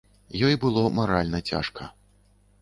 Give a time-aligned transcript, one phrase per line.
[0.45, 1.91] Ёй было маральна цяжка.